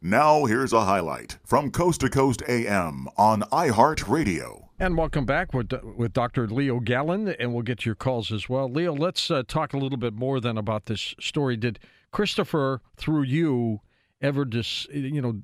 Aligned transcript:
Now, 0.00 0.44
here's 0.44 0.72
a 0.72 0.84
highlight 0.84 1.38
from 1.44 1.72
Coast 1.72 2.02
to 2.02 2.08
Coast 2.08 2.40
AM 2.46 3.08
on 3.16 3.40
iHeartRadio. 3.50 4.68
And 4.78 4.96
welcome 4.96 5.26
back 5.26 5.52
with, 5.52 5.72
with 5.96 6.12
Dr. 6.12 6.46
Leo 6.46 6.78
Galland, 6.78 7.34
and 7.40 7.52
we'll 7.52 7.64
get 7.64 7.84
your 7.84 7.96
calls 7.96 8.30
as 8.30 8.48
well. 8.48 8.70
Leo, 8.70 8.94
let's 8.94 9.28
uh, 9.28 9.42
talk 9.48 9.72
a 9.72 9.76
little 9.76 9.98
bit 9.98 10.14
more 10.14 10.38
then 10.38 10.56
about 10.56 10.86
this 10.86 11.16
story. 11.18 11.56
Did 11.56 11.80
Christopher, 12.12 12.80
through 12.96 13.22
you, 13.22 13.80
ever 14.20 14.44
dis, 14.44 14.86
you 14.92 15.20
know, 15.20 15.40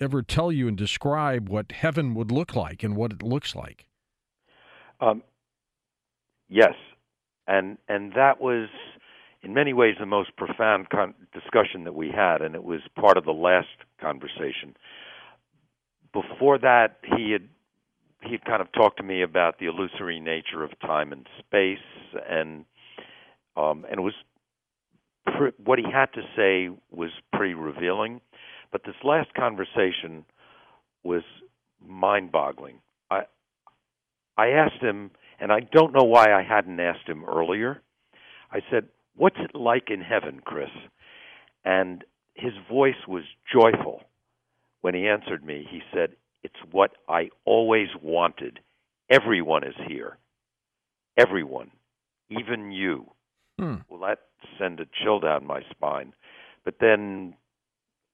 ever 0.00 0.22
tell 0.22 0.50
you 0.50 0.68
and 0.68 0.76
describe 0.78 1.50
what 1.50 1.70
heaven 1.72 2.14
would 2.14 2.32
look 2.32 2.56
like 2.56 2.82
and 2.82 2.96
what 2.96 3.12
it 3.12 3.22
looks 3.22 3.54
like? 3.54 3.88
Um, 5.00 5.22
yes, 6.48 6.74
and 7.46 7.76
and 7.88 8.14
that 8.14 8.40
was 8.40 8.70
in 9.42 9.54
many 9.54 9.72
ways 9.72 9.94
the 9.98 10.06
most 10.06 10.36
profound 10.36 10.90
con- 10.90 11.14
discussion 11.32 11.84
that 11.84 11.94
we 11.94 12.10
had, 12.10 12.42
and 12.42 12.54
it 12.54 12.64
was 12.64 12.80
part 12.98 13.16
of 13.16 13.24
the 13.24 13.32
last 13.32 13.68
conversation. 14.00 14.76
Before 16.12 16.58
that, 16.58 16.98
he 17.16 17.32
had 17.32 17.48
he 18.22 18.32
had 18.32 18.44
kind 18.44 18.60
of 18.60 18.72
talked 18.72 18.96
to 18.96 19.04
me 19.04 19.22
about 19.22 19.58
the 19.58 19.66
illusory 19.66 20.18
nature 20.18 20.64
of 20.64 20.70
time 20.80 21.12
and 21.12 21.26
space, 21.38 21.78
and 22.28 22.64
um, 23.56 23.84
and 23.88 24.00
it 24.00 24.02
was 24.02 24.14
pre- 25.26 25.52
what 25.64 25.78
he 25.78 25.84
had 25.84 26.12
to 26.14 26.22
say 26.36 26.68
was 26.90 27.10
pretty 27.32 27.54
revealing. 27.54 28.20
But 28.72 28.82
this 28.84 28.96
last 29.04 29.32
conversation 29.34 30.24
was 31.04 31.22
mind-boggling. 31.86 32.80
I 33.10 33.22
I 34.36 34.48
asked 34.48 34.82
him, 34.82 35.12
and 35.40 35.52
I 35.52 35.60
don't 35.60 35.92
know 35.92 36.04
why 36.04 36.32
I 36.32 36.42
hadn't 36.42 36.80
asked 36.80 37.06
him 37.08 37.24
earlier. 37.24 37.82
I 38.50 38.60
said, 38.70 38.88
What's 39.18 39.36
it 39.40 39.54
like 39.54 39.90
in 39.90 40.00
heaven, 40.00 40.40
Chris? 40.44 40.70
And 41.64 42.04
his 42.34 42.52
voice 42.70 43.06
was 43.08 43.24
joyful 43.52 44.02
when 44.80 44.94
he 44.94 45.08
answered 45.08 45.44
me. 45.44 45.66
He 45.68 45.80
said, 45.92 46.10
It's 46.44 46.54
what 46.70 46.92
I 47.08 47.30
always 47.44 47.88
wanted. 48.00 48.60
Everyone 49.10 49.64
is 49.64 49.74
here. 49.88 50.18
Everyone, 51.18 51.72
even 52.30 52.70
you. 52.70 53.10
Hmm. 53.58 53.76
Well, 53.88 54.00
that 54.00 54.20
sent 54.56 54.78
a 54.78 54.86
chill 55.02 55.18
down 55.18 55.44
my 55.44 55.62
spine. 55.68 56.12
But 56.64 56.76
then 56.80 57.34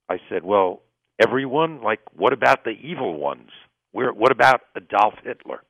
I 0.08 0.16
said, 0.30 0.42
Well, 0.42 0.80
everyone? 1.22 1.82
Like, 1.82 2.00
what 2.16 2.32
about 2.32 2.64
the 2.64 2.70
evil 2.70 3.14
ones? 3.18 3.50
Where, 3.92 4.12
what 4.12 4.32
about 4.32 4.62
Adolf 4.74 5.14
Hitler? 5.22 5.62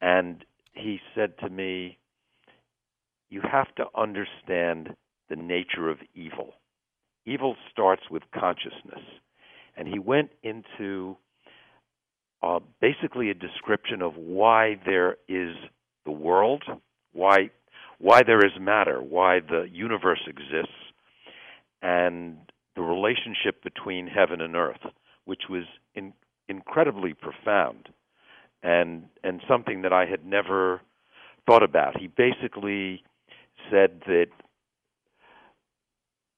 And 0.00 0.46
he 0.72 0.98
said 1.14 1.38
to 1.40 1.50
me, 1.50 1.98
you 3.30 3.40
have 3.50 3.74
to 3.76 3.84
understand 3.96 4.94
the 5.28 5.36
nature 5.36 5.88
of 5.88 5.98
evil. 6.14 6.54
Evil 7.24 7.56
starts 7.70 8.02
with 8.10 8.22
consciousness. 8.34 9.04
And 9.76 9.86
he 9.86 9.98
went 9.98 10.30
into 10.42 11.16
uh, 12.42 12.60
basically 12.80 13.30
a 13.30 13.34
description 13.34 14.02
of 14.02 14.16
why 14.16 14.80
there 14.84 15.16
is 15.28 15.54
the 16.04 16.12
world, 16.12 16.64
why 17.12 17.50
why 17.98 18.22
there 18.26 18.38
is 18.38 18.52
matter, 18.58 19.00
why 19.02 19.40
the 19.40 19.68
universe 19.70 20.22
exists, 20.26 20.72
and 21.82 22.38
the 22.74 22.80
relationship 22.80 23.62
between 23.62 24.06
heaven 24.06 24.40
and 24.40 24.56
earth, 24.56 24.80
which 25.26 25.42
was 25.50 25.64
in, 25.94 26.14
incredibly 26.48 27.12
profound 27.12 27.90
and 28.62 29.04
and 29.22 29.40
something 29.46 29.82
that 29.82 29.92
I 29.92 30.06
had 30.06 30.24
never 30.24 30.80
thought 31.46 31.62
about. 31.62 31.98
He 31.98 32.06
basically 32.06 33.02
said 33.70 34.02
that 34.06 34.26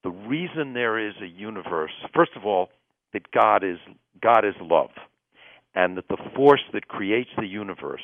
the 0.02 0.10
reason 0.10 0.72
there 0.74 0.98
is 0.98 1.14
a 1.22 1.26
universe, 1.26 1.92
first 2.14 2.32
of 2.36 2.44
all, 2.44 2.68
that 3.12 3.30
God 3.30 3.62
is 3.62 3.78
God 4.22 4.44
is 4.44 4.54
love, 4.60 4.90
and 5.74 5.96
that 5.96 6.08
the 6.08 6.16
force 6.34 6.62
that 6.72 6.88
creates 6.88 7.30
the 7.36 7.46
universe 7.46 8.02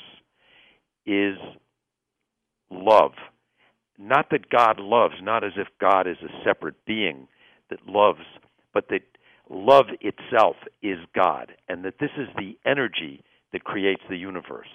is 1.06 1.36
love. 2.70 3.12
Not 3.98 4.26
that 4.30 4.48
God 4.48 4.78
loves, 4.78 5.14
not 5.22 5.44
as 5.44 5.52
if 5.56 5.66
God 5.80 6.06
is 6.06 6.18
a 6.22 6.44
separate 6.44 6.84
being 6.86 7.26
that 7.70 7.80
loves, 7.86 8.20
but 8.72 8.88
that 8.90 9.02
love 9.50 9.86
itself 10.00 10.56
is 10.82 10.98
God, 11.14 11.52
and 11.68 11.84
that 11.84 11.98
this 11.98 12.10
is 12.16 12.28
the 12.36 12.56
energy 12.64 13.24
that 13.52 13.64
creates 13.64 14.02
the 14.08 14.16
universe. 14.16 14.68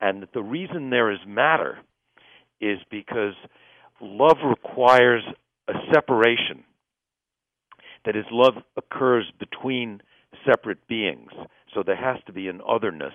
And 0.00 0.22
that 0.22 0.32
the 0.32 0.42
reason 0.42 0.90
there 0.90 1.10
is 1.10 1.18
matter 1.26 1.78
is 2.60 2.78
because 2.90 3.34
love 4.00 4.38
requires 4.44 5.22
a 5.68 5.72
separation. 5.92 6.64
That 8.04 8.16
is, 8.16 8.24
love 8.30 8.54
occurs 8.76 9.30
between 9.38 10.00
separate 10.46 10.86
beings. 10.88 11.30
So 11.74 11.82
there 11.84 11.96
has 11.96 12.16
to 12.26 12.32
be 12.32 12.48
an 12.48 12.60
otherness. 12.66 13.14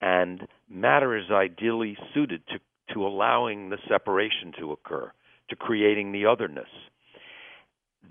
And 0.00 0.46
matter 0.68 1.16
is 1.16 1.30
ideally 1.30 1.96
suited 2.12 2.42
to, 2.48 2.58
to 2.94 3.06
allowing 3.06 3.70
the 3.70 3.78
separation 3.88 4.52
to 4.58 4.72
occur, 4.72 5.12
to 5.50 5.56
creating 5.56 6.12
the 6.12 6.26
otherness. 6.26 6.68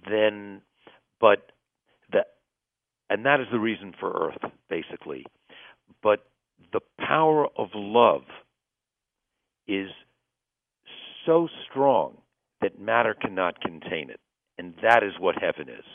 Then, 0.10 0.62
but 1.20 1.52
that, 2.12 2.28
and 3.10 3.26
that 3.26 3.40
is 3.40 3.48
the 3.52 3.60
reason 3.60 3.94
for 4.00 4.12
Earth, 4.12 4.52
basically. 4.70 5.26
But 6.02 6.26
the 6.72 6.82
power 6.98 7.48
of 7.58 7.70
love 7.74 8.24
is 9.68 9.90
so 11.26 11.48
strong 11.70 12.18
that 12.62 12.80
matter 12.80 13.14
cannot 13.20 13.62
contain 13.62 14.10
it. 14.10 14.20
And 14.58 14.74
that 14.82 15.04
is 15.04 15.14
what 15.20 15.36
heaven 15.42 15.68
is. 15.70 15.86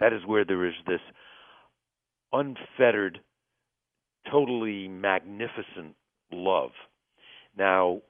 That 0.00 0.12
is 0.12 0.20
where 0.26 0.44
there 0.44 0.66
is 0.66 0.74
this 0.86 1.00
unfettered, 2.32 3.20
totally 4.30 4.88
magnificent 4.88 5.94
love. 6.32 6.70
Now, 7.56 8.00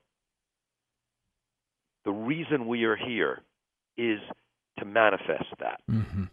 the 2.05 2.13
reason 2.13 2.67
we 2.67 2.85
are 2.85 2.97
here 2.97 3.43
is 3.97 4.19
to 4.79 4.85
manifest 4.85 5.47
that. 5.61 5.81
Mm-hmm. 5.91 6.25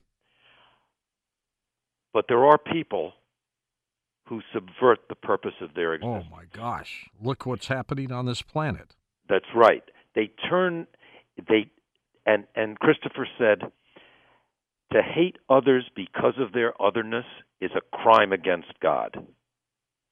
But 2.14 2.25
there 2.28 2.46
are 2.46 2.58
people 2.58 3.14
who 4.28 4.41
subvert 4.53 5.00
the 5.09 5.16
purpose 5.16 5.53
of 5.62 5.74
their 5.74 5.96
existence. 5.96 6.25
Oh 6.31 6.35
my 6.35 6.46
gosh! 6.52 7.09
Look 7.22 7.46
what's 7.46 7.68
happening 7.68 8.12
on 8.12 8.25
this 8.25 8.41
planet. 8.41 8.96
That's 9.28 9.46
right. 9.56 9.84
They 10.16 10.31
turn 10.50 10.88
they 11.50 11.72
and 12.25 12.46
and 12.56 12.79
Christopher 12.79 13.28
said 13.38 13.62
to 14.91 15.01
hate 15.01 15.38
others 15.50 15.90
because 15.96 16.35
of 16.40 16.53
their 16.53 16.79
otherness 16.81 17.25
is 17.59 17.72
a 17.75 17.97
crime 17.97 18.31
against 18.31 18.72
God. 18.81 19.25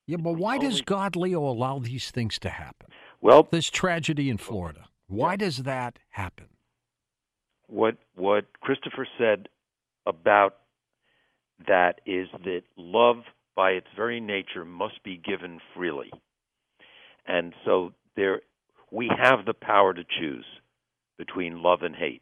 Yeah, 0.08 0.18
but 0.18 0.34
why 0.34 0.58
does 0.58 0.82
God, 0.82 1.16
Leo, 1.16 1.42
allow 1.42 1.80
these 1.80 2.10
things 2.10 2.40
to 2.40 2.50
happen? 2.50 2.90
Well, 3.22 3.48
This 3.50 3.70
tragedy 3.70 4.30
in 4.30 4.38
Florida. 4.38 4.90
Why 5.08 5.36
does 5.36 5.58
that 5.58 6.00
happen? 6.10 6.48
what 7.72 7.98
what 8.16 8.46
Christopher 8.60 9.08
said 9.18 9.48
about 10.06 10.58
that 11.68 12.02
is 12.06 12.28
that 12.44 12.64
love 12.76 13.18
by 13.56 13.72
its 13.72 13.88
very 13.96 14.20
nature 14.20 14.66
must 14.66 15.04
be 15.04 15.18
given 15.18 15.60
freely. 15.76 16.12
And 17.26 17.54
so 17.64 17.94
there 18.16 18.42
we 18.92 19.10
have 19.18 19.46
the 19.46 19.54
power 19.54 19.94
to 19.94 20.04
choose 20.20 20.46
between 21.18 21.64
love 21.64 21.82
and 21.82 21.96
hate. 21.96 22.22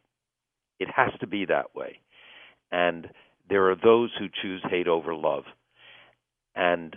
It 0.80 0.90
has 0.96 1.10
to 1.20 1.28
be 1.28 1.46
that 1.46 1.76
way. 1.76 2.00
And 2.72 3.08
there 3.50 3.70
are 3.72 3.76
those 3.76 4.12
who 4.18 4.28
choose 4.42 4.64
hate 4.70 4.88
over 4.88 5.16
love. 5.16 5.44
And 6.56 6.96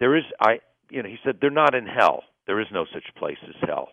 there 0.00 0.16
is 0.16 0.24
I 0.40 0.58
you 0.90 1.02
know, 1.02 1.08
he 1.08 1.18
said 1.24 1.36
they're 1.40 1.50
not 1.50 1.74
in 1.74 1.86
hell. 1.86 2.24
There 2.46 2.60
is 2.60 2.66
no 2.72 2.84
such 2.92 3.04
place 3.16 3.38
as 3.48 3.54
hell. 3.66 3.88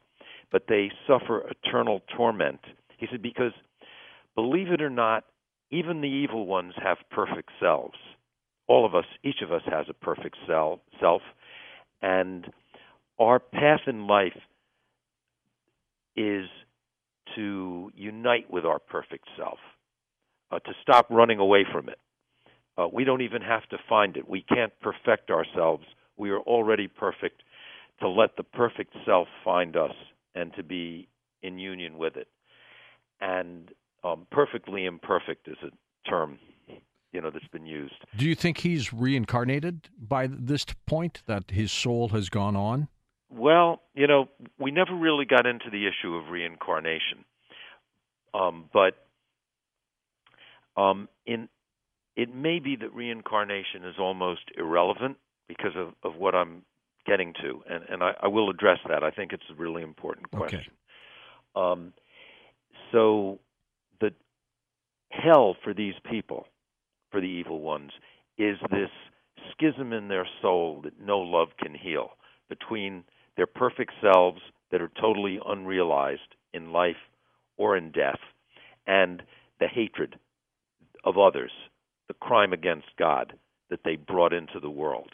But 0.52 0.64
they 0.68 0.90
suffer 1.08 1.48
eternal 1.50 2.02
torment. 2.16 2.60
He 2.98 3.08
said 3.12 3.22
because 3.22 3.52
believe 4.36 4.70
it 4.70 4.82
or 4.82 4.90
not, 4.90 5.26
even 5.70 6.02
the 6.02 6.08
evil 6.08 6.48
ones 6.48 6.74
have 6.82 6.98
perfect 7.12 7.52
selves. 7.60 7.98
All 8.68 8.86
of 8.86 8.96
us, 8.96 9.06
each 9.24 9.42
of 9.44 9.52
us 9.52 9.62
has 9.66 9.86
a 9.90 9.94
perfect 9.94 10.38
self, 10.48 10.80
self 11.00 11.22
and 12.02 12.46
our 13.20 13.40
path 13.40 13.82
in 13.88 14.08
life 14.08 14.38
is 16.16 16.46
to 17.36 17.92
unite 17.96 18.50
with 18.50 18.66
our 18.66 18.80
perfect 18.80 19.28
self, 19.38 19.60
uh, 20.52 20.60
to 20.60 20.72
stop 20.82 21.08
running 21.10 21.40
away 21.40 21.66
from 21.72 21.90
it, 21.90 22.00
Uh, 22.78 22.88
we 22.94 23.04
don't 23.04 23.22
even 23.22 23.42
have 23.42 23.68
to 23.70 23.78
find 23.90 24.18
it. 24.18 24.30
We 24.30 24.42
can't 24.44 24.72
perfect 24.82 25.32
ourselves. 25.32 25.84
We 26.16 26.30
are 26.30 26.42
already 26.42 26.88
perfect. 26.88 27.42
To 28.02 28.08
let 28.08 28.36
the 28.38 28.44
perfect 28.44 28.96
self 29.04 29.28
find 29.44 29.76
us 29.76 29.96
and 30.36 30.54
to 30.54 30.64
be 30.64 31.08
in 31.42 31.58
union 31.58 31.98
with 31.98 32.16
it. 32.16 32.28
And 33.20 33.74
um, 34.04 34.28
perfectly 34.30 34.86
imperfect 34.86 35.48
is 35.48 35.58
a 35.64 35.72
term 36.08 36.38
you 37.12 37.22
know 37.22 37.32
that's 37.32 37.48
been 37.48 37.66
used. 37.66 37.96
Do 38.16 38.26
you 38.28 38.36
think 38.36 38.60
he's 38.60 38.94
reincarnated 38.94 39.90
by 39.98 40.28
this 40.28 40.66
point 40.86 41.24
that 41.26 41.50
his 41.52 41.72
soul 41.72 42.10
has 42.10 42.30
gone 42.30 42.56
on? 42.56 42.90
Well, 43.30 43.82
you 43.94 44.08
know, 44.08 44.30
we 44.58 44.72
never 44.72 44.96
really 44.96 45.26
got 45.26 45.46
into 45.46 45.70
the 45.70 45.86
issue 45.88 46.16
of 46.16 46.30
reincarnation, 46.30 47.26
um, 48.34 48.70
but 48.72 48.94
um, 50.82 51.10
in 51.26 51.50
it 52.16 52.34
may 52.34 52.60
be 52.60 52.76
that 52.78 52.94
reincarnation 52.94 53.86
is 53.86 53.96
almost 54.00 54.42
irrelevant 54.58 55.18
because 55.48 55.74
of, 55.76 55.94
of 56.04 56.18
what 56.18 56.34
I'm 56.34 56.64
getting 57.06 57.34
to, 57.42 57.62
and, 57.70 57.84
and 57.90 58.04
I, 58.04 58.14
I 58.24 58.28
will 58.28 58.50
address 58.50 58.80
that. 58.90 59.04
I 59.04 59.12
think 59.12 59.34
it's 59.34 59.44
a 59.52 59.56
really 59.56 59.84
important 59.84 60.32
question. 60.32 60.72
Okay. 61.56 61.72
Um, 61.72 61.94
so 62.92 63.40
the 64.02 64.12
hell 65.10 65.56
for 65.64 65.74
these 65.74 65.94
people, 66.10 66.48
for 67.12 67.22
the 67.22 67.28
evil 67.28 67.62
ones, 67.62 67.92
is 68.38 68.58
this 68.72 68.90
schism 69.52 69.94
in 69.94 70.08
their 70.08 70.28
soul 70.42 70.82
that 70.84 71.00
no 71.00 71.20
love 71.20 71.50
can 71.62 71.74
heal 71.74 72.12
between 72.50 73.04
their 73.38 73.48
perfect 73.48 73.94
selves 74.02 74.42
that 74.72 74.82
are 74.82 74.92
totally 75.00 75.40
unrealized 75.46 76.36
in 76.54 76.74
life 76.74 76.98
or 77.56 77.78
in 77.78 77.92
death, 77.92 78.20
and 78.86 79.24
the 79.60 79.68
hatred 79.68 80.18
of 81.04 81.18
others, 81.18 81.52
the 82.08 82.14
crime 82.16 82.54
against 82.54 82.88
God 83.00 83.34
that 83.70 83.80
they 83.86 83.96
brought 83.96 84.34
into 84.34 84.60
the 84.60 84.70
world. 84.70 85.12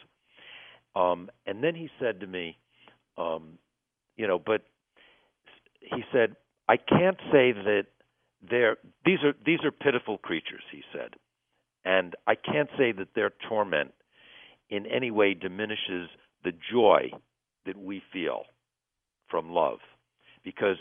Um, 0.96 1.30
and 1.46 1.62
then 1.62 1.74
he 1.74 1.88
said 2.00 2.20
to 2.20 2.26
me, 2.26 2.58
um, 3.16 3.58
you 4.16 4.26
know, 4.26 4.38
but 4.38 4.62
he 5.80 6.02
said, 6.12 6.36
I 6.68 6.76
can't 6.76 7.18
say 7.32 7.52
that 7.52 7.86
they're 8.48 8.76
these 9.04 9.18
are 9.24 9.34
these 9.44 9.60
are 9.64 9.70
pitiful 9.70 10.18
creatures, 10.18 10.62
he 10.70 10.82
said, 10.92 11.14
and 11.84 12.14
I 12.26 12.34
can't 12.34 12.68
say 12.78 12.92
that 12.92 13.14
their 13.14 13.32
torment 13.48 13.92
in 14.70 14.86
any 14.86 15.10
way 15.10 15.34
diminishes 15.34 16.08
the 16.42 16.52
joy 16.72 17.10
that 17.66 17.76
we 17.76 18.02
feel 18.12 18.42
from 19.28 19.50
love, 19.50 19.78
because 20.44 20.76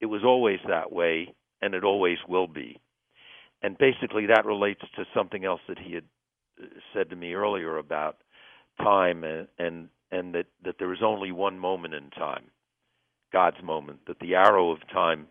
it 0.00 0.06
was 0.06 0.22
always 0.24 0.58
that 0.68 0.92
way, 0.92 1.34
and 1.62 1.74
it 1.74 1.84
always 1.84 2.18
will 2.28 2.46
be. 2.46 2.80
And 3.62 3.78
basically, 3.78 4.26
that 4.26 4.44
relates 4.44 4.82
to 4.96 5.04
something 5.14 5.44
else 5.44 5.60
that 5.68 5.78
he 5.78 5.94
had 5.94 6.04
uh, 6.62 6.66
said 6.92 7.10
to 7.10 7.16
me 7.16 7.34
earlier 7.34 7.78
about 7.78 8.16
time 8.78 9.24
and 9.24 9.48
and 9.58 9.88
and 10.10 10.34
that 10.34 10.46
that 10.64 10.76
there 10.78 10.92
is 10.92 11.00
only 11.02 11.32
one 11.32 11.58
moment 11.58 11.94
in 11.94 12.10
time 12.10 12.44
god's 13.32 13.62
moment 13.62 14.00
that 14.06 14.18
the 14.20 14.34
arrow 14.34 14.70
of 14.70 14.78
time 14.92 15.26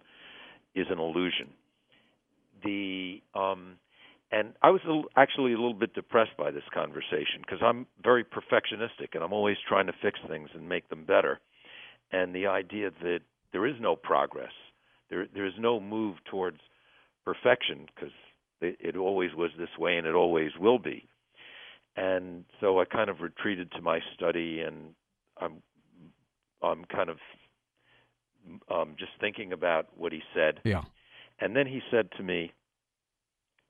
is 0.74 0.88
an 0.90 1.00
illusion 1.00 1.50
the 2.64 3.22
um 3.34 3.76
and 4.36 4.54
i 4.62 4.70
was 4.70 4.82
actually 5.16 5.54
a 5.54 5.58
little 5.58 5.74
bit 5.74 5.94
depressed 5.94 6.36
by 6.38 6.52
this 6.52 6.64
conversation 6.74 7.42
because 7.42 7.60
i'm 7.64 7.88
very 8.04 8.24
perfectionistic 8.24 9.10
and 9.14 9.24
i'm 9.24 9.34
always 9.34 9.58
trying 9.68 9.88
to 9.88 9.94
fix 10.02 10.20
things 10.28 10.50
and 10.54 10.68
make 10.68 10.88
them 10.90 11.06
better 11.06 11.40
and 12.12 12.36
the 12.36 12.46
idea 12.46 12.92
that 13.02 13.20
there 13.52 13.66
is 13.66 13.76
no 13.80 13.96
progress 13.96 14.54
there 15.10 15.26
there 15.34 15.46
is 15.46 15.54
no 15.60 15.80
move 15.80 16.18
towards 16.30 16.60
perfection 17.24 17.88
because 17.96 18.14
it, 18.62 18.78
it 18.80 18.98
always 18.98 19.34
was 19.36 19.52
this 19.58 19.70
way 19.80 19.98
and 19.98 20.06
it 20.06 20.16
always 20.16 20.52
will 20.60 20.80
be 20.80 21.08
and 21.98 22.44
so 22.60 22.80
I 22.80 22.86
kind 22.86 23.10
of 23.10 23.22
retreated 23.22 23.72
to 23.74 23.82
my 23.82 24.00
study, 24.16 24.62
and 24.62 24.94
I'm 25.40 25.62
I'm 26.62 26.86
kind 26.86 27.10
of 27.10 27.18
um, 28.70 28.96
just 29.00 29.12
thinking 29.20 29.54
about 29.54 29.88
what 29.98 30.12
he 30.12 30.22
said. 30.34 30.60
Yeah. 30.64 30.84
And 31.40 31.56
then 31.56 31.68
he 31.68 31.82
said 31.92 32.10
to 32.18 32.24
me, 32.24 32.52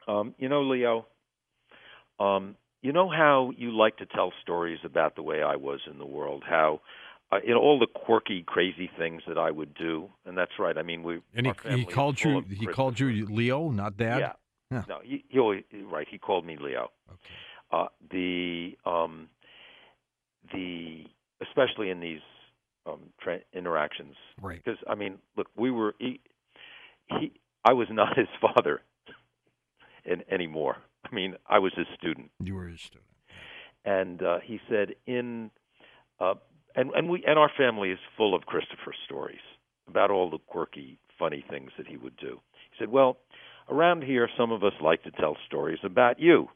um, 0.07 0.35
"You 0.37 0.49
know, 0.49 0.63
Leo, 0.63 1.05
um, 2.19 2.55
you 2.81 2.93
know 2.93 3.09
how 3.09 3.51
you 3.57 3.71
like 3.75 3.97
to 3.97 4.05
tell 4.05 4.31
stories 4.41 4.79
about 4.83 5.15
the 5.15 5.23
way 5.23 5.41
I 5.41 5.55
was 5.55 5.81
in 5.89 5.97
the 5.97 6.05
world, 6.05 6.43
how." 6.47 6.81
Uh, 7.31 7.39
in 7.43 7.53
all 7.53 7.79
the 7.79 7.87
quirky, 7.87 8.43
crazy 8.45 8.87
things 8.99 9.23
that 9.27 9.35
I 9.35 9.49
would 9.49 9.73
do, 9.73 10.09
and 10.27 10.37
that's 10.37 10.51
right. 10.59 10.77
I 10.77 10.83
mean, 10.83 11.01
we 11.01 11.21
and 11.33 11.47
he, 11.47 11.77
he 11.77 11.85
called 11.85 12.21
you. 12.23 12.41
He 12.47 12.67
called 12.67 12.99
you 12.99 13.25
Leo, 13.25 13.71
not 13.71 13.97
Dad. 13.97 14.19
Yeah. 14.19 14.33
yeah. 14.69 14.83
No, 14.87 14.99
he, 15.03 15.25
he 15.27 15.39
always 15.39 15.63
right. 15.91 16.05
He 16.07 16.19
called 16.19 16.45
me 16.45 16.55
Leo. 16.55 16.91
Okay 17.11 17.33
uh, 17.71 17.87
the 18.11 18.77
um, 18.85 19.27
the 20.53 21.03
especially 21.41 21.89
in 21.89 21.99
these 21.99 22.21
um, 22.85 23.01
tra- 23.19 23.41
interactions, 23.53 24.15
right? 24.41 24.61
Because 24.63 24.79
I 24.87 24.95
mean, 24.95 25.17
look, 25.37 25.47
we 25.55 25.71
were 25.71 25.95
he, 25.99 26.19
he 27.07 27.33
I 27.63 27.73
was 27.73 27.87
not 27.91 28.17
his 28.17 28.27
father 28.41 28.81
in, 30.05 30.23
anymore. 30.31 30.77
I 31.09 31.13
mean, 31.13 31.35
I 31.47 31.59
was 31.59 31.73
his 31.75 31.87
student. 31.97 32.31
You 32.39 32.55
were 32.55 32.67
his 32.67 32.81
student. 32.81 33.05
And 33.83 34.21
uh, 34.23 34.39
he 34.43 34.59
said, 34.69 34.95
in 35.05 35.51
uh, 36.19 36.35
and 36.75 36.91
and 36.91 37.09
we 37.09 37.23
and 37.25 37.37
our 37.37 37.51
family 37.55 37.91
is 37.91 37.99
full 38.17 38.33
of 38.33 38.45
Christopher 38.45 38.93
stories 39.05 39.39
about 39.87 40.11
all 40.11 40.29
the 40.29 40.39
quirky, 40.47 40.97
funny 41.19 41.43
things 41.49 41.71
that 41.77 41.87
he 41.87 41.97
would 41.97 42.17
do. 42.17 42.39
He 42.71 42.77
said, 42.79 42.89
well, 42.89 43.17
around 43.69 44.03
here, 44.03 44.27
some 44.37 44.51
of 44.51 44.63
us 44.63 44.73
like 44.81 45.03
to 45.03 45.11
tell 45.11 45.37
stories 45.45 45.79
about 45.83 46.19
you 46.19 46.49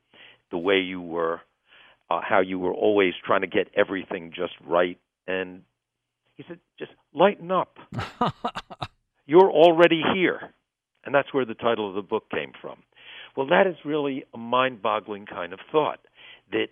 the 0.51 0.57
way 0.57 0.79
you 0.79 1.01
were, 1.01 1.41
uh, 2.09 2.21
how 2.27 2.39
you 2.39 2.57
were 2.57 2.73
always 2.73 3.13
trying 3.23 3.41
to 3.41 3.47
get 3.47 3.67
everything 3.75 4.31
just 4.35 4.53
right. 4.65 4.97
And 5.27 5.61
he 6.35 6.43
said, 6.47 6.59
just 6.77 6.91
lighten 7.13 7.51
up. 7.51 7.77
You're 9.27 9.51
already 9.51 10.01
here. 10.15 10.53
And 11.05 11.13
that's 11.13 11.33
where 11.33 11.45
the 11.45 11.53
title 11.53 11.87
of 11.87 11.95
the 11.95 12.01
book 12.01 12.29
came 12.31 12.51
from. 12.59 12.83
Well, 13.35 13.47
that 13.47 13.67
is 13.67 13.75
really 13.85 14.25
a 14.33 14.37
mind 14.37 14.81
boggling 14.81 15.25
kind 15.25 15.53
of 15.53 15.59
thought 15.71 15.99
that 16.51 16.67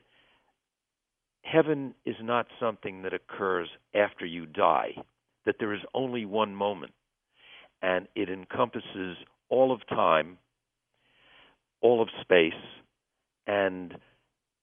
heaven 1.43 1.93
is 2.05 2.15
not 2.21 2.47
something 2.59 3.03
that 3.03 3.13
occurs 3.13 3.69
after 3.95 4.25
you 4.25 4.45
die, 4.45 4.91
that 5.45 5.55
there 5.59 5.73
is 5.73 5.81
only 5.93 6.25
one 6.25 6.55
moment, 6.55 6.93
and 7.81 8.07
it 8.15 8.29
encompasses 8.29 9.17
all 9.49 9.71
of 9.71 9.87
time, 9.87 10.37
all 11.81 12.01
of 12.01 12.09
space, 12.21 12.53
and 13.45 13.95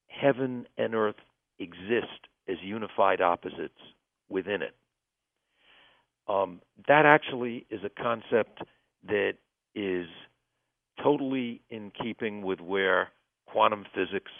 heaven 0.07 0.67
and 0.77 0.93
earth 0.93 1.15
exist 1.59 2.27
as 2.47 2.57
unified 2.61 3.21
opposites 3.21 3.79
within 4.29 4.61
it. 4.61 4.75
Um, 6.27 6.61
that 6.87 7.05
actually 7.05 7.65
is 7.69 7.81
a 7.83 7.89
concept 8.01 8.61
that 9.07 9.33
is 9.75 10.07
totally 11.01 11.61
in 11.69 11.91
keeping 11.91 12.41
with 12.41 12.59
where 12.59 13.09
quantum 13.47 13.85
physics 13.93 14.31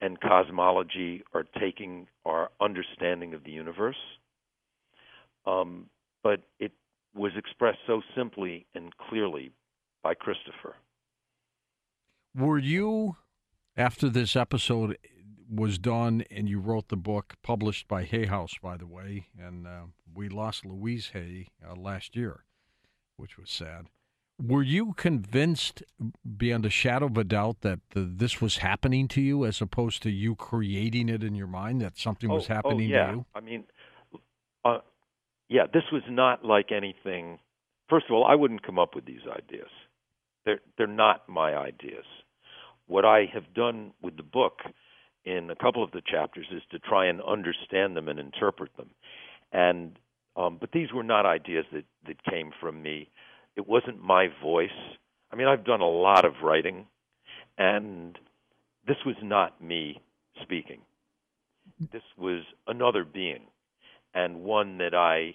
and 0.00 0.20
cosmology 0.20 1.22
are 1.34 1.44
taking 1.58 2.06
our 2.24 2.50
understanding 2.60 3.34
of 3.34 3.44
the 3.44 3.50
universe. 3.50 3.96
Um, 5.46 5.86
but 6.22 6.40
it 6.58 6.72
was 7.14 7.32
expressed 7.36 7.78
so 7.86 8.02
simply 8.16 8.66
and 8.74 8.92
clearly 8.96 9.52
by 10.02 10.14
Christopher. 10.14 10.76
Were 12.34 12.58
you 12.58 13.16
after 13.76 14.08
this 14.08 14.36
episode 14.36 14.96
was 15.50 15.78
done 15.78 16.22
and 16.30 16.48
you 16.48 16.60
wrote 16.60 16.88
the 16.88 16.96
book 16.96 17.34
published 17.42 17.88
by 17.88 18.04
Hay 18.04 18.26
House, 18.26 18.54
by 18.62 18.76
the 18.76 18.86
way, 18.86 19.26
and 19.36 19.66
uh, 19.66 19.82
we 20.14 20.28
lost 20.28 20.64
Louise 20.64 21.10
Hay 21.12 21.48
uh, 21.66 21.74
last 21.74 22.14
year, 22.14 22.44
which 23.16 23.36
was 23.36 23.50
sad. 23.50 23.86
Were 24.42 24.62
you 24.62 24.94
convinced 24.94 25.82
beyond 26.36 26.64
a 26.64 26.70
shadow 26.70 27.06
of 27.06 27.16
a 27.16 27.24
doubt 27.24 27.60
that 27.60 27.80
the, 27.90 28.00
this 28.00 28.40
was 28.40 28.58
happening 28.58 29.08
to 29.08 29.20
you 29.20 29.44
as 29.44 29.60
opposed 29.60 30.02
to 30.04 30.10
you 30.10 30.34
creating 30.34 31.08
it 31.08 31.22
in 31.22 31.34
your 31.34 31.46
mind, 31.46 31.80
that 31.82 31.98
something 31.98 32.30
oh, 32.30 32.36
was 32.36 32.46
happening 32.46 32.92
oh, 32.92 32.96
yeah. 32.96 33.06
to 33.06 33.12
you? 33.12 33.26
I 33.34 33.40
mean, 33.40 33.64
uh, 34.64 34.78
yeah, 35.48 35.66
this 35.72 35.84
was 35.92 36.02
not 36.08 36.44
like 36.44 36.72
anything. 36.72 37.38
First 37.88 38.06
of 38.08 38.12
all, 38.12 38.24
I 38.24 38.34
wouldn't 38.34 38.64
come 38.64 38.78
up 38.78 38.94
with 38.94 39.04
these 39.04 39.22
ideas. 39.30 39.68
They're, 40.44 40.60
they're 40.78 40.86
not 40.86 41.28
my 41.28 41.54
ideas 41.54 42.04
what 42.90 43.04
I 43.04 43.30
have 43.32 43.54
done 43.54 43.92
with 44.02 44.16
the 44.16 44.24
book 44.24 44.58
in 45.24 45.48
a 45.50 45.54
couple 45.54 45.84
of 45.84 45.92
the 45.92 46.02
chapters 46.04 46.46
is 46.50 46.62
to 46.72 46.78
try 46.80 47.06
and 47.06 47.22
understand 47.22 47.96
them 47.96 48.08
and 48.08 48.18
interpret 48.18 48.76
them. 48.76 48.90
And 49.52 49.96
um, 50.36 50.58
but 50.60 50.70
these 50.72 50.92
were 50.92 51.04
not 51.04 51.24
ideas 51.24 51.66
that 51.72 51.84
that 52.06 52.24
came 52.24 52.50
from 52.60 52.82
me. 52.82 53.08
It 53.60 53.68
wasn't 53.68 54.02
my 54.02 54.28
voice. 54.42 54.70
I 55.30 55.36
mean, 55.36 55.46
I've 55.46 55.66
done 55.66 55.82
a 55.82 55.88
lot 55.88 56.24
of 56.24 56.32
writing, 56.42 56.86
and 57.58 58.18
this 58.86 58.96
was 59.04 59.16
not 59.22 59.62
me 59.62 60.00
speaking. 60.40 60.80
This 61.92 62.02
was 62.16 62.42
another 62.66 63.04
being, 63.04 63.42
and 64.14 64.44
one 64.44 64.78
that 64.78 64.94
I 64.94 65.34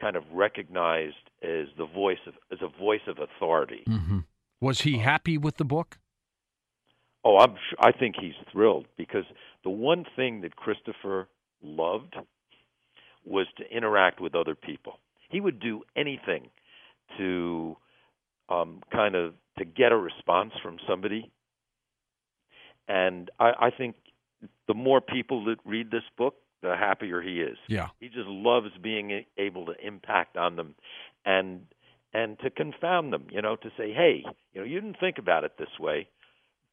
kind 0.00 0.14
of 0.14 0.22
recognized 0.32 1.16
as 1.42 1.66
the 1.76 1.86
voice 1.92 2.20
of 2.28 2.34
as 2.52 2.60
a 2.62 2.68
voice 2.78 3.00
of 3.08 3.18
authority. 3.18 3.82
Mm-hmm. 3.88 4.20
Was 4.60 4.82
he 4.82 4.98
happy 4.98 5.36
with 5.36 5.56
the 5.56 5.64
book? 5.64 5.98
Oh, 7.24 7.38
I'm. 7.38 7.56
I 7.80 7.90
think 7.90 8.14
he's 8.20 8.38
thrilled 8.52 8.86
because 8.96 9.24
the 9.64 9.70
one 9.70 10.04
thing 10.14 10.42
that 10.42 10.54
Christopher 10.54 11.26
loved 11.60 12.14
was 13.24 13.48
to 13.56 13.64
interact 13.76 14.20
with 14.20 14.36
other 14.36 14.54
people. 14.54 15.00
He 15.28 15.40
would 15.40 15.58
do 15.58 15.82
anything 15.96 16.50
to 17.16 17.76
um, 18.48 18.82
kind 18.92 19.14
of 19.14 19.34
to 19.58 19.64
get 19.64 19.92
a 19.92 19.96
response 19.96 20.52
from 20.62 20.78
somebody. 20.88 21.30
And 22.86 23.30
I, 23.38 23.52
I 23.60 23.70
think 23.70 23.96
the 24.66 24.74
more 24.74 25.00
people 25.00 25.44
that 25.46 25.56
read 25.64 25.90
this 25.90 26.04
book, 26.16 26.36
the 26.62 26.76
happier 26.76 27.20
he 27.20 27.40
is. 27.40 27.58
Yeah. 27.68 27.88
He 28.00 28.08
just 28.08 28.28
loves 28.28 28.68
being 28.82 29.24
able 29.36 29.66
to 29.66 29.74
impact 29.84 30.36
on 30.36 30.56
them 30.56 30.74
and 31.24 31.62
and 32.14 32.38
to 32.40 32.48
confound 32.48 33.12
them, 33.12 33.26
you 33.30 33.42
know, 33.42 33.56
to 33.56 33.70
say, 33.76 33.92
"Hey, 33.92 34.24
you 34.52 34.60
know, 34.60 34.66
you 34.66 34.80
didn't 34.80 34.98
think 34.98 35.18
about 35.18 35.44
it 35.44 35.52
this 35.58 35.78
way, 35.78 36.08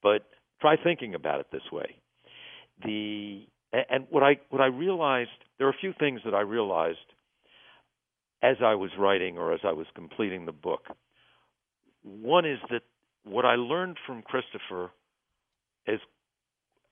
but 0.01 0.29
try 0.61 0.77
thinking 0.81 1.13
about 1.13 1.41
it 1.41 1.47
this 1.51 1.71
way." 1.71 1.97
The 2.83 3.45
and 3.89 4.07
what 4.09 4.23
I 4.23 4.39
what 4.49 4.61
I 4.61 4.67
realized, 4.67 5.29
there 5.57 5.67
are 5.67 5.71
a 5.71 5.79
few 5.79 5.93
things 5.99 6.21
that 6.23 6.33
I 6.33 6.41
realized 6.41 6.99
as 8.45 8.57
I 8.63 8.75
was 8.75 8.91
writing 8.99 9.37
or 9.37 9.53
as 9.53 9.61
I 9.63 9.71
was 9.71 9.87
completing 9.95 10.45
the 10.45 10.51
book. 10.51 10.85
One 12.03 12.45
is 12.45 12.59
that 12.69 12.83
what 13.23 13.43
I 13.43 13.55
learned 13.55 13.97
from 14.05 14.21
Christopher 14.21 14.91
as 15.87 15.99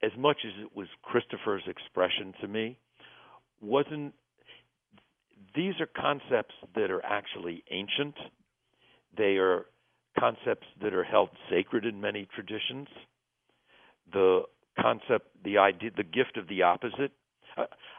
as 0.02 0.12
much 0.18 0.38
as 0.46 0.52
it 0.62 0.76
was 0.76 0.88
Christopher's 1.04 1.64
expression 1.68 2.34
to 2.42 2.48
me 2.48 2.78
wasn't 3.62 4.14
these 5.56 5.76
are 5.80 5.86
concepts 5.86 6.56
that 6.76 6.90
are 6.90 7.06
actually 7.06 7.64
ancient. 7.70 8.16
They 9.16 9.38
are 9.38 9.66
concepts 10.20 10.66
that 10.82 10.94
are 10.94 11.04
held 11.04 11.30
sacred 11.50 11.86
in 11.86 12.02
many 12.02 12.28
traditions. 12.34 12.88
The 14.12 14.44
concept, 14.82 15.28
the 15.44 15.60
idea, 15.60 15.92
the 15.96 16.04
gift 16.04 16.38
of 16.38 16.48
the 16.48 16.64
opposite. 16.64 17.12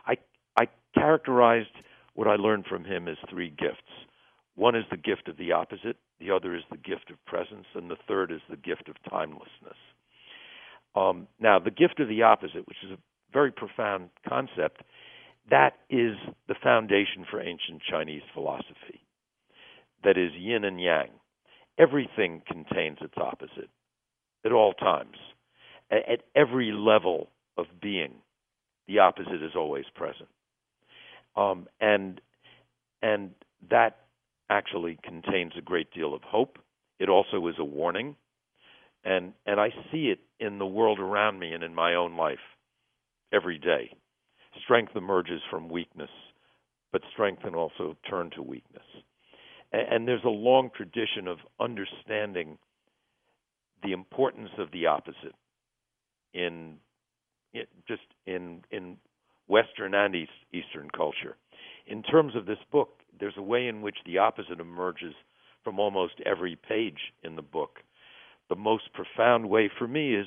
I 0.06 0.16
I 0.56 0.66
characterized 0.94 1.70
what 2.14 2.28
I 2.28 2.36
learned 2.36 2.66
from 2.66 2.84
him 2.84 3.08
is 3.08 3.18
three 3.28 3.50
gifts. 3.50 3.82
One 4.54 4.76
is 4.76 4.84
the 4.90 4.96
gift 4.96 5.28
of 5.28 5.36
the 5.36 5.52
opposite, 5.52 5.96
the 6.20 6.30
other 6.30 6.54
is 6.54 6.62
the 6.70 6.76
gift 6.76 7.10
of 7.10 7.24
presence, 7.26 7.66
and 7.74 7.90
the 7.90 7.96
third 8.06 8.30
is 8.30 8.40
the 8.48 8.56
gift 8.56 8.88
of 8.88 8.94
timelessness. 9.10 9.78
Um, 10.94 11.26
now, 11.40 11.58
the 11.58 11.72
gift 11.72 11.98
of 11.98 12.08
the 12.08 12.22
opposite, 12.22 12.66
which 12.68 12.82
is 12.84 12.92
a 12.92 12.98
very 13.32 13.50
profound 13.50 14.10
concept, 14.28 14.82
that 15.50 15.74
is 15.90 16.14
the 16.48 16.54
foundation 16.62 17.26
for 17.28 17.40
ancient 17.40 17.82
Chinese 17.90 18.22
philosophy. 18.32 19.00
That 20.04 20.16
is 20.16 20.30
yin 20.34 20.64
and 20.64 20.80
yang. 20.80 21.08
Everything 21.78 22.42
contains 22.46 22.98
its 23.00 23.14
opposite 23.16 23.70
at 24.44 24.52
all 24.52 24.72
times. 24.72 25.16
At 25.90 26.22
every 26.34 26.72
level 26.72 27.28
of 27.58 27.66
being, 27.82 28.14
the 28.86 29.00
opposite 29.00 29.42
is 29.42 29.52
always 29.56 29.84
present. 29.94 30.28
Um, 31.36 31.68
and 31.80 32.20
and 33.02 33.30
that 33.70 33.98
actually 34.50 34.98
contains 35.02 35.52
a 35.58 35.62
great 35.62 35.90
deal 35.92 36.14
of 36.14 36.22
hope. 36.22 36.58
It 36.98 37.08
also 37.08 37.46
is 37.48 37.56
a 37.58 37.64
warning, 37.64 38.16
and 39.04 39.32
and 39.46 39.60
I 39.60 39.70
see 39.90 40.06
it 40.08 40.20
in 40.38 40.58
the 40.58 40.66
world 40.66 40.98
around 40.98 41.38
me 41.38 41.52
and 41.52 41.62
in 41.64 41.74
my 41.74 41.94
own 41.94 42.16
life 42.16 42.38
every 43.32 43.58
day. 43.58 43.90
Strength 44.62 44.94
emerges 44.94 45.40
from 45.50 45.68
weakness, 45.68 46.10
but 46.92 47.02
strength 47.12 47.42
can 47.42 47.54
also 47.54 47.96
turn 48.08 48.30
to 48.36 48.42
weakness. 48.42 48.84
And, 49.72 49.82
and 49.90 50.08
there's 50.08 50.24
a 50.24 50.28
long 50.28 50.70
tradition 50.74 51.26
of 51.26 51.38
understanding 51.58 52.58
the 53.82 53.92
importance 53.92 54.50
of 54.58 54.70
the 54.72 54.86
opposite 54.86 55.34
in, 56.32 56.76
in 57.52 57.64
just 57.86 58.02
in 58.26 58.62
in 58.70 58.96
Western 59.46 59.94
and 59.94 60.14
East, 60.14 60.32
Eastern 60.52 60.88
culture. 60.90 61.36
In 61.86 62.02
terms 62.02 62.34
of 62.34 62.46
this 62.46 62.58
book, 62.72 63.00
there's 63.18 63.36
a 63.36 63.42
way 63.42 63.68
in 63.68 63.82
which 63.82 63.96
the 64.06 64.18
opposite 64.18 64.60
emerges 64.60 65.14
from 65.62 65.78
almost 65.78 66.14
every 66.24 66.56
page 66.56 66.98
in 67.22 67.36
the 67.36 67.42
book. 67.42 67.80
The 68.48 68.56
most 68.56 68.84
profound 68.92 69.48
way 69.48 69.70
for 69.78 69.88
me 69.88 70.14
is 70.14 70.26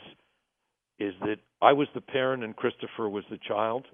is 0.99 1.13
that 1.21 1.37
I 1.61 1.73
was 1.73 1.87
the 1.93 2.01
parent 2.01 2.43
and 2.43 2.55
Christopher 2.55 3.07
was 3.07 3.23
the 3.29 3.37
child, 3.47 3.85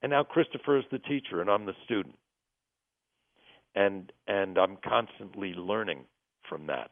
and 0.00 0.10
now 0.10 0.22
Christopher 0.22 0.78
is 0.78 0.84
the 0.90 0.98
teacher 0.98 1.42
and 1.42 1.50
I'm 1.50 1.66
the 1.66 1.74
student. 1.84 2.16
And 3.74 4.10
and 4.26 4.58
I'm 4.58 4.78
constantly 4.82 5.52
learning 5.54 6.04
from 6.48 6.66
that. 6.66 6.90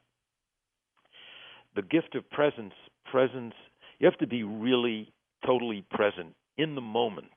The 1.75 1.83
gift 1.83 2.15
of 2.15 2.29
presence, 2.31 2.75
presence, 3.11 3.55
you 3.99 4.07
have 4.07 4.19
to 4.19 4.27
be 4.27 4.43
really 4.43 5.13
totally 5.45 5.85
present 5.91 6.35
in 6.59 6.75
the 6.75 6.81
moment 6.81 7.33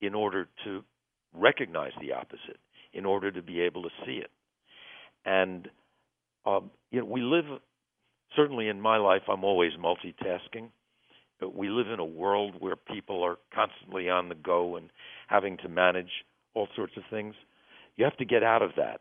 in 0.00 0.14
order 0.14 0.48
to 0.64 0.84
recognize 1.34 1.92
the 2.00 2.12
opposite, 2.12 2.58
in 2.92 3.04
order 3.04 3.30
to 3.30 3.42
be 3.42 3.60
able 3.60 3.82
to 3.82 3.90
see 4.04 4.18
it. 4.18 4.30
And 5.24 5.68
um, 6.44 6.70
you 6.90 7.00
know, 7.00 7.06
we 7.06 7.22
live 7.22 7.44
certainly 8.34 8.68
in 8.68 8.80
my 8.80 8.96
life. 8.96 9.22
I'm 9.28 9.44
always 9.44 9.72
multitasking. 9.72 10.68
But 11.38 11.54
we 11.54 11.68
live 11.68 11.88
in 11.88 12.00
a 12.00 12.04
world 12.04 12.54
where 12.60 12.76
people 12.76 13.22
are 13.22 13.36
constantly 13.54 14.08
on 14.08 14.28
the 14.28 14.34
go 14.34 14.76
and 14.76 14.90
having 15.28 15.58
to 15.58 15.68
manage 15.68 16.10
all 16.54 16.68
sorts 16.74 16.94
of 16.96 17.02
things. 17.10 17.34
You 17.96 18.04
have 18.04 18.16
to 18.16 18.24
get 18.24 18.42
out 18.42 18.62
of 18.62 18.70
that. 18.76 19.00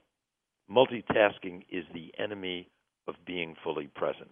Multitasking 0.69 1.63
is 1.71 1.85
the 1.93 2.11
enemy 2.19 2.69
of 3.07 3.15
being 3.25 3.55
fully 3.63 3.87
present. 3.95 4.31